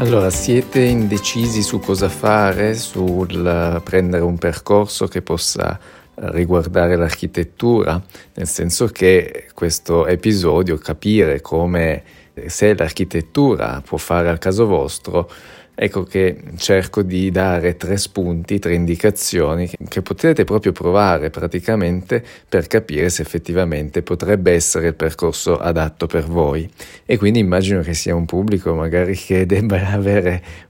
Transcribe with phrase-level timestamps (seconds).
[0.00, 5.78] Allora, siete indecisi su cosa fare, sul prendere un percorso che possa
[6.14, 8.02] riguardare l'architettura,
[8.32, 12.02] nel senso che questo episodio, capire come
[12.46, 15.30] se l'architettura può fare al caso vostro,
[15.82, 22.66] ecco che cerco di dare tre spunti, tre indicazioni che potete proprio provare praticamente per
[22.66, 26.68] capire se effettivamente potrebbe essere il percorso adatto per voi.
[27.06, 29.98] E quindi immagino che sia un pubblico magari che debba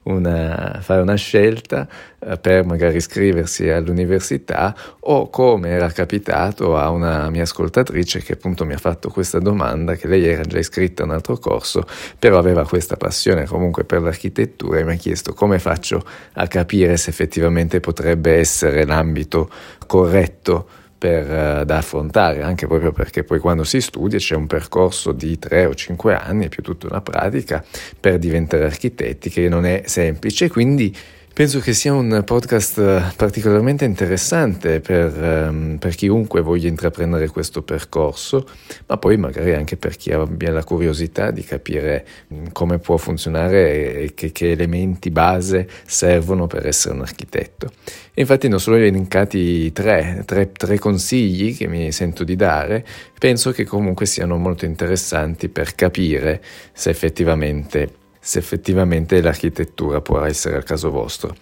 [0.04, 1.88] una, fare una scelta
[2.20, 8.64] eh, per magari iscriversi all'università o come era capitato a una mia ascoltatrice che appunto
[8.64, 11.84] mi ha fatto questa domanda che lei era già iscritta a un altro corso
[12.18, 16.04] però aveva questa passione comunque per l'architettura e mi ha chiesto come faccio
[16.34, 19.50] a capire se effettivamente potrebbe essere l'ambito
[19.86, 25.12] corretto per, uh, da affrontare, anche proprio perché poi quando si studia c'è un percorso
[25.12, 27.64] di tre o cinque anni, più tutta una pratica
[27.98, 30.94] per diventare architetti che non è semplice, quindi
[31.32, 35.16] Penso che sia un podcast eh, particolarmente interessante per,
[35.48, 38.46] um, per, chiunque voglia intraprendere questo percorso,
[38.86, 43.94] ma poi magari anche per chi abbia la curiosità di capire mm, come può funzionare
[43.94, 47.70] e che, che elementi base servono per essere un architetto.
[48.12, 52.84] E infatti non solo elencati tre, tre, tre consigli che mi sento di dare,
[53.18, 56.42] penso che comunque siano molto interessanti per capire
[56.72, 57.99] se effettivamente
[58.30, 61.34] se effettivamente l'architettura può essere al caso vostro.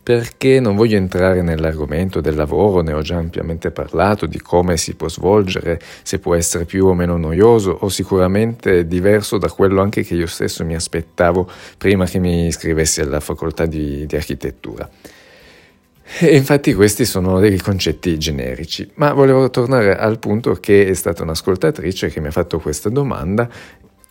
[0.00, 4.94] Perché non voglio entrare nell'argomento del lavoro, ne ho già ampiamente parlato, di come si
[4.94, 10.04] può svolgere, se può essere più o meno noioso o sicuramente diverso da quello anche
[10.04, 14.88] che io stesso mi aspettavo prima che mi iscrivessi alla facoltà di, di architettura.
[16.20, 21.24] E infatti questi sono dei concetti generici, ma volevo tornare al punto che è stata
[21.24, 23.50] un'ascoltatrice che mi ha fatto questa domanda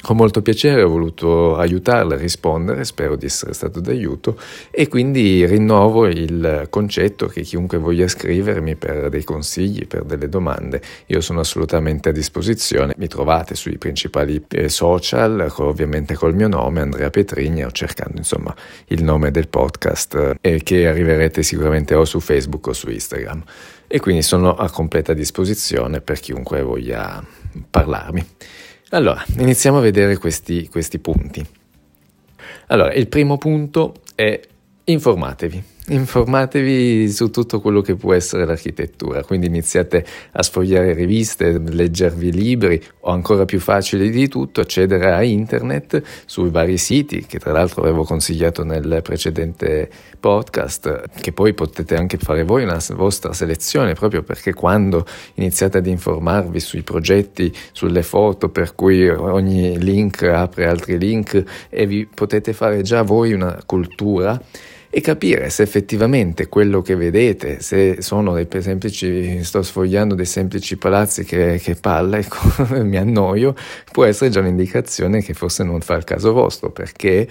[0.05, 4.39] con molto piacere ho voluto aiutarla a rispondere, spero di essere stato d'aiuto
[4.69, 10.79] e quindi rinnovo il concetto che chiunque voglia scrivermi per dei consigli, per delle domande,
[11.07, 12.94] io sono assolutamente a disposizione.
[12.97, 18.55] Mi trovate sui principali eh, social, ovviamente col mio nome, Andrea Petrini, o cercando insomma
[18.89, 23.44] il nome del podcast eh, che arriverete sicuramente o su Facebook o su Instagram.
[23.88, 27.25] E quindi sono a completa disposizione per chiunque voglia
[27.71, 28.23] parlarmi.
[28.95, 31.45] Allora, iniziamo a vedere questi, questi punti.
[32.67, 34.39] Allora, il primo punto è
[34.85, 35.63] informatevi.
[35.88, 42.81] Informatevi su tutto quello che può essere l'architettura, quindi iniziate a sfogliare riviste, leggervi libri
[43.01, 47.84] o ancora più facile di tutto accedere a internet sui vari siti che tra l'altro
[47.84, 49.88] avevo consigliato nel precedente
[50.19, 55.85] podcast, che poi potete anche fare voi una vostra selezione proprio perché quando iniziate ad
[55.85, 62.53] informarvi sui progetti, sulle foto per cui ogni link apre altri link e vi potete
[62.53, 64.41] fare già voi una cultura
[64.97, 70.78] e capire se effettivamente quello che vedete, se sono dei semplici, sto sfogliando dei semplici
[70.78, 72.38] palazzi che, che palle, ecco,
[72.81, 73.56] mi annoio,
[73.91, 77.28] può essere già un'indicazione che forse non fa il caso vostro, perché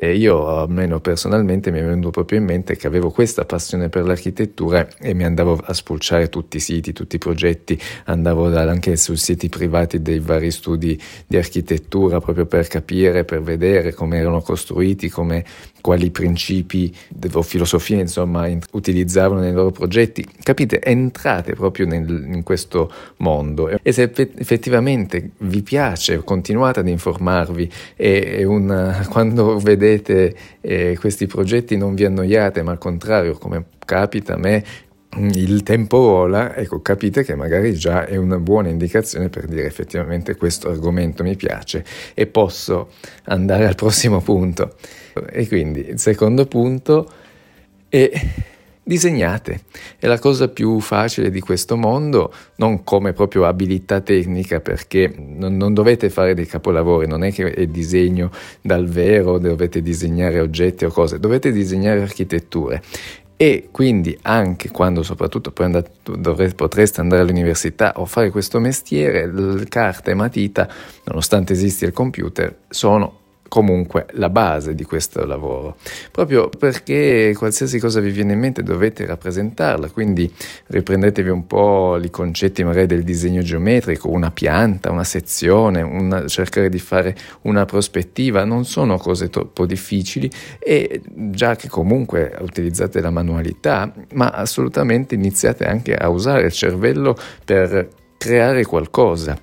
[0.00, 4.04] e io, almeno personalmente, mi è venuto proprio in mente che avevo questa passione per
[4.04, 9.16] l'architettura e mi andavo a spulciare tutti i siti, tutti i progetti, andavo anche su
[9.16, 10.96] siti privati dei vari studi
[11.26, 15.44] di architettura proprio per capire, per vedere come erano costruiti, come,
[15.80, 16.94] quali principi
[17.32, 20.24] o filosofie insomma utilizzavano nei loro progetti.
[20.42, 20.80] Capite?
[20.82, 28.36] Entrate proprio nel, in questo mondo e se effettivamente vi piace continuate ad informarvi e,
[28.38, 34.34] e una, quando vedete eh, questi progetti non vi annoiate, ma al contrario, come capita
[34.34, 34.64] a me,
[35.16, 40.36] il tempo vola, ecco, capite che magari già è una buona indicazione per dire effettivamente
[40.36, 42.90] questo argomento mi piace e posso
[43.24, 44.74] andare al prossimo punto.
[45.30, 47.10] E quindi il secondo punto
[47.88, 48.10] è
[48.88, 49.60] disegnate.
[49.98, 55.56] È la cosa più facile di questo mondo, non come proprio abilità tecnica, perché non,
[55.56, 58.30] non, dovete fare dei capolavori, non è che è disegno
[58.62, 62.82] dal vero, dovete disegnare oggetti o cose, dovete disegnare architetture.
[63.40, 69.64] E quindi anche quando soprattutto poi andate, dovrete, potreste andare all'università o fare questo mestiere,
[69.68, 70.68] carta e matita,
[71.04, 75.76] nonostante esista il computer, sono comunque la base di questo lavoro,
[76.12, 80.32] proprio perché qualsiasi cosa vi viene in mente dovete rappresentarla, quindi
[80.66, 86.68] riprendetevi un po' i concetti magari del disegno geometrico, una pianta, una sezione, una, cercare
[86.68, 93.10] di fare una prospettiva, non sono cose troppo difficili e già che comunque utilizzate la
[93.10, 99.40] manualità, ma assolutamente iniziate anche a usare il cervello per creare qualcosa.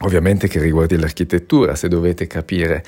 [0.00, 2.84] Ovviamente che riguardi l'architettura, se dovete capire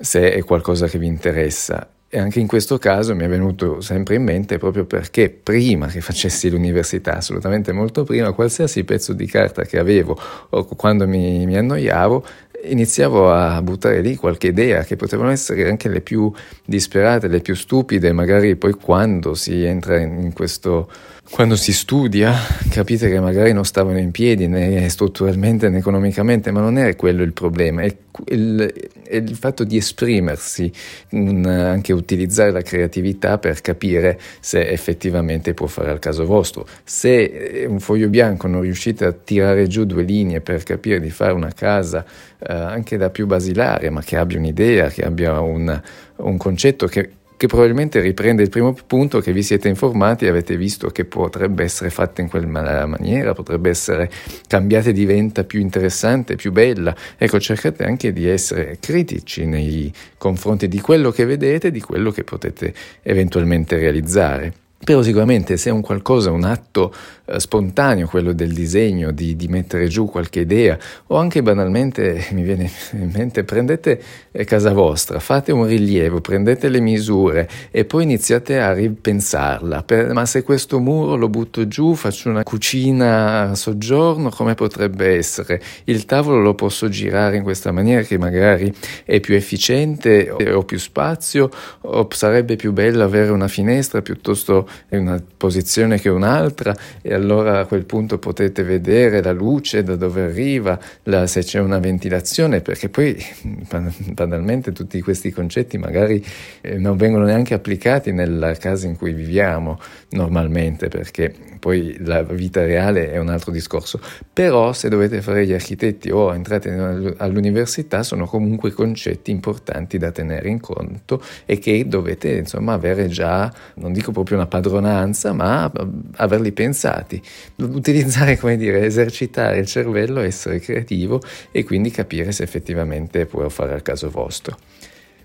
[0.00, 1.88] se è qualcosa che vi interessa.
[2.12, 6.00] E anche in questo caso mi è venuto sempre in mente proprio perché prima che
[6.00, 10.18] facessi l'università, assolutamente molto prima, qualsiasi pezzo di carta che avevo
[10.48, 12.24] o quando mi, mi annoiavo,
[12.64, 16.32] iniziavo a buttare lì qualche idea che potevano essere anche le più
[16.64, 20.90] disperate, le più stupide, magari poi quando si entra in questo
[21.30, 22.34] quando si studia
[22.70, 27.22] capite che magari non stavano in piedi né strutturalmente né economicamente, ma non è quello
[27.22, 27.96] il problema, è
[28.26, 28.72] il,
[29.10, 30.70] il fatto di esprimersi,
[31.10, 36.66] un, anche utilizzare la creatività per capire se effettivamente può fare al caso vostro.
[36.84, 41.32] Se un foglio bianco non riuscite a tirare giù due linee per capire di fare
[41.32, 42.04] una casa
[42.38, 45.80] eh, anche da più basilare, ma che abbia un'idea, che abbia un,
[46.16, 47.10] un concetto che
[47.40, 51.64] che probabilmente riprende il primo punto che vi siete informati e avete visto che potrebbe
[51.64, 54.10] essere fatta in quella maniera, potrebbe essere
[54.46, 56.94] cambiata e diventa più interessante, più bella.
[57.16, 62.24] Ecco, cercate anche di essere critici nei confronti di quello che vedete, di quello che
[62.24, 64.52] potete eventualmente realizzare.
[64.82, 66.94] Però sicuramente se è un qualcosa, un atto
[67.38, 70.78] spontaneo, quello del disegno, di, di, mettere giù qualche idea,
[71.08, 76.68] o anche banalmente, mi viene in mente, prendete eh, casa vostra, fate un rilievo, prendete
[76.68, 79.82] le misure e poi iniziate a ripensarla.
[79.82, 85.16] Per, ma se questo muro lo butto giù, faccio una cucina a soggiorno, come potrebbe
[85.16, 85.60] essere?
[85.84, 88.72] Il tavolo lo posso girare in questa maniera che magari
[89.04, 91.50] è più efficiente, ho più spazio,
[91.82, 97.66] o sarebbe più bello avere una finestra piuttosto una posizione che un'altra e allora a
[97.66, 102.88] quel punto potete vedere la luce da dove arriva, la, se c'è una ventilazione, perché
[102.88, 103.16] poi
[104.12, 106.24] banalmente tutti questi concetti magari
[106.60, 109.78] eh, non vengono neanche applicati nella casa in cui viviamo
[110.10, 114.00] normalmente, perché poi la vita reale è un altro discorso.
[114.32, 116.70] Però se dovete fare gli architetti o entrate
[117.18, 123.52] all'università sono comunque concetti importanti da tenere in conto e che dovete insomma avere già,
[123.74, 125.70] non dico proprio una padronanza, ma
[126.16, 127.22] averli pensati.
[127.56, 131.20] Utilizzare, come dire, esercitare il cervello, essere creativo
[131.52, 134.56] e quindi capire se effettivamente può fare al caso vostro.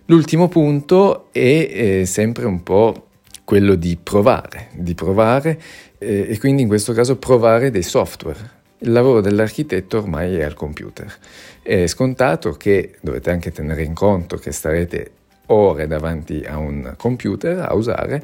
[0.07, 3.07] L'ultimo punto è eh, sempre un po'
[3.45, 5.59] quello di provare, di provare
[6.05, 8.63] eh, e quindi in questo caso provare dei software.
[8.79, 11.11] Il lavoro dell'architetto ormai è al computer.
[11.61, 15.11] È scontato che dovete anche tenere in conto che starete
[15.47, 18.23] ore davanti a un computer a usare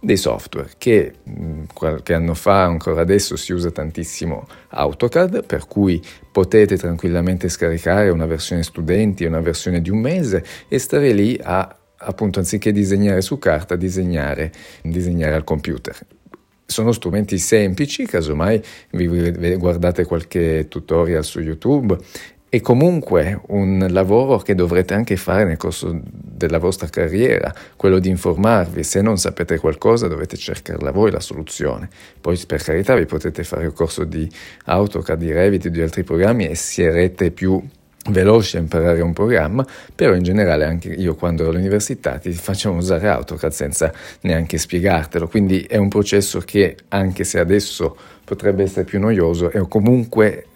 [0.00, 6.02] dei software che mm, qualche anno fa, ancora adesso, si usa tantissimo AutoCAD, per cui
[6.30, 11.76] potete tranquillamente scaricare una versione studenti, una versione di un mese e stare lì a,
[11.98, 14.50] appunto, anziché disegnare su carta, disegnare,
[14.82, 15.96] disegnare al computer.
[16.64, 18.62] Sono strumenti semplici, casomai
[18.92, 21.98] vi guardate qualche tutorial su YouTube
[22.52, 28.10] è comunque un lavoro che dovrete anche fare nel corso della vostra carriera, quello di
[28.10, 28.82] informarvi.
[28.84, 31.88] Se non sapete qualcosa dovete cercarla voi la soluzione.
[32.20, 34.30] Poi per carità vi potete fare il corso di
[34.66, 37.58] AutoCAD, di Revit, di altri programmi e sarete più
[38.10, 39.64] veloci a imparare un programma,
[39.94, 45.28] però in generale anche io quando ero all'università ti facciamo usare AutoCAD senza neanche spiegartelo,
[45.28, 50.46] quindi è un processo che anche se adesso potrebbe essere più noioso è comunque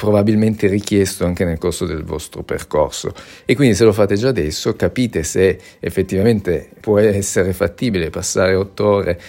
[0.00, 3.12] probabilmente richiesto anche nel corso del vostro percorso.
[3.44, 8.86] E quindi se lo fate già adesso capite se effettivamente può essere fattibile passare otto
[8.86, 9.20] ore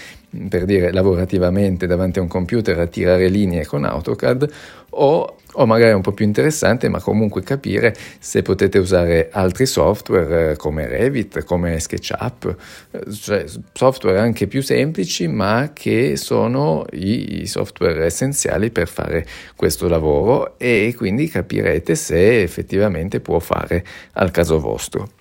[0.50, 4.50] per dire lavorativamente davanti a un computer a tirare linee con AutoCAD
[4.92, 10.52] o o magari un po' più interessante, ma comunque capire se potete usare altri software
[10.52, 12.56] eh, come Revit, come SketchUp,
[12.92, 19.88] eh, cioè software anche più semplici, ma che sono i software essenziali per fare questo
[19.88, 23.84] lavoro e quindi capirete se effettivamente può fare
[24.14, 25.21] al caso vostro.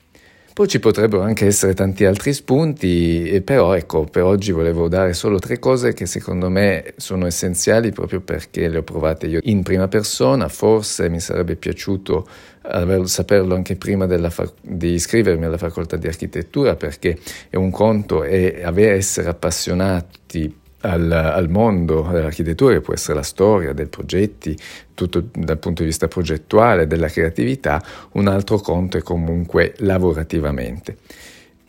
[0.61, 5.38] Poi ci potrebbero anche essere tanti altri spunti, però ecco, per oggi volevo dare solo
[5.38, 9.88] tre cose che secondo me sono essenziali proprio perché le ho provate io in prima
[9.88, 12.29] persona, forse mi sarebbe piaciuto
[12.61, 18.23] aver, saperlo anche prima fa- di iscrivermi alla facoltà di architettura perché è un conto
[18.23, 18.61] e
[18.93, 24.56] essere appassionati al, al, mondo dell'architettura, che può essere la storia, dei progetti,
[24.94, 27.82] tutto dal punto di vista progettuale, della creatività,
[28.12, 30.96] un altro conto è comunque lavorativamente.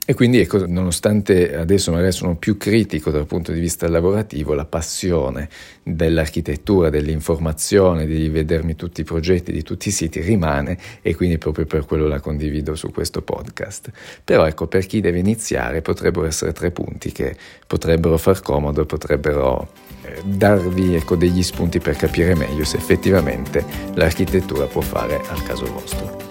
[0.04, 4.66] E quindi ecco, nonostante adesso magari sono più critico dal punto di vista lavorativo, la
[4.66, 5.48] passione
[5.84, 11.68] dell'architettura, dell'informazione, di vedermi tutti i progetti di tutti i siti rimane e quindi proprio
[11.68, 13.92] per quello la condivido su questo podcast.
[14.24, 17.36] Però ecco, per chi deve iniziare potrebbero essere tre punti che
[17.68, 19.70] potrebbero far comodo, potrebbero
[20.04, 25.66] eh, darvi ecco, degli spunti per capire meglio se effettivamente l'architettura può fare al caso
[25.72, 26.31] vostro.